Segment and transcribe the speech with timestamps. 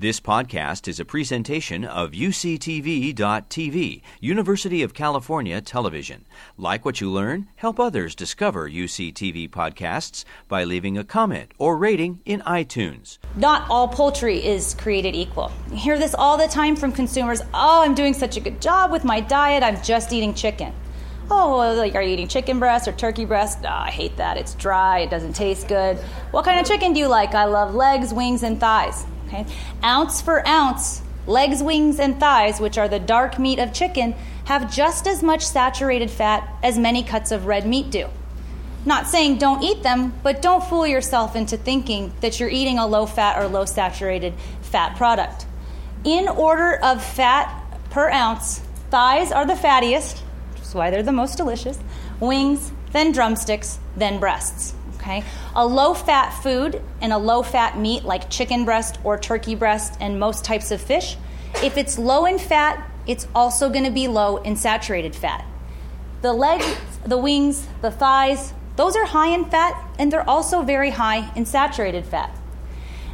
[0.00, 6.24] This podcast is a presentation of UCTV.tv, University of California Television.
[6.56, 12.20] Like what you learn, help others discover UCTV podcasts by leaving a comment or rating
[12.24, 13.18] in iTunes.
[13.34, 15.50] Not all poultry is created equal.
[15.68, 18.92] You hear this all the time from consumers oh, I'm doing such a good job
[18.92, 20.72] with my diet, I'm just eating chicken.
[21.28, 23.58] Oh, like, are you eating chicken breast or turkey breast?
[23.64, 24.36] Oh, I hate that.
[24.36, 25.96] It's dry, it doesn't taste good.
[26.30, 27.34] What kind of chicken do you like?
[27.34, 29.04] I love legs, wings, and thighs.
[29.28, 29.46] Okay?
[29.84, 34.14] Ounce for ounce, legs, wings, and thighs, which are the dark meat of chicken,
[34.46, 38.08] have just as much saturated fat as many cuts of red meat do.
[38.86, 42.86] Not saying don't eat them, but don't fool yourself into thinking that you're eating a
[42.86, 45.44] low fat or low saturated fat product.
[46.04, 48.60] In order of fat per ounce,
[48.90, 50.20] thighs are the fattiest,
[50.52, 51.78] which is why they're the most delicious,
[52.20, 54.74] wings, then drumsticks, then breasts.
[55.08, 55.24] Okay?
[55.56, 59.96] A low fat food and a low fat meat like chicken breast or turkey breast
[60.00, 61.16] and most types of fish,
[61.62, 65.46] if it's low in fat, it's also going to be low in saturated fat.
[66.20, 70.90] The legs, the wings, the thighs, those are high in fat and they're also very
[70.90, 72.36] high in saturated fat.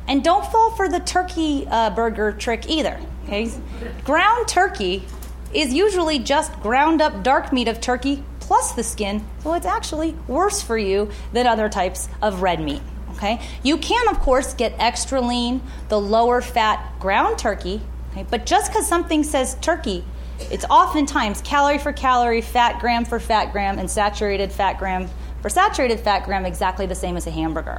[0.08, 3.00] And don't fall for the turkey uh, burger trick either.
[3.24, 3.52] Okay?
[4.02, 5.04] Ground turkey
[5.54, 10.14] is usually just ground up dark meat of turkey plus the skin, so it's actually
[10.28, 12.82] worse for you than other types of red meat.
[13.12, 13.40] Okay?
[13.62, 18.26] You can, of course, get extra lean, the lower fat ground turkey, okay?
[18.28, 20.04] but just because something says turkey,
[20.50, 25.08] it's oftentimes calorie for calorie, fat gram for fat gram, and saturated fat gram
[25.40, 27.78] for saturated fat gram exactly the same as a hamburger.